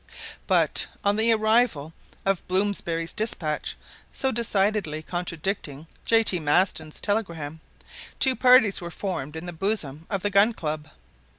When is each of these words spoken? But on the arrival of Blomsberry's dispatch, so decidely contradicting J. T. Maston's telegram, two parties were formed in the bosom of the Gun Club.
But 0.47 0.87
on 1.05 1.15
the 1.15 1.31
arrival 1.31 1.93
of 2.25 2.47
Blomsberry's 2.47 3.13
dispatch, 3.13 3.75
so 4.11 4.31
decidely 4.31 5.03
contradicting 5.05 5.85
J. 6.05 6.23
T. 6.23 6.39
Maston's 6.39 6.99
telegram, 6.99 7.61
two 8.19 8.35
parties 8.35 8.81
were 8.81 8.89
formed 8.89 9.35
in 9.35 9.45
the 9.45 9.53
bosom 9.53 10.07
of 10.09 10.23
the 10.23 10.31
Gun 10.31 10.53
Club. 10.53 10.87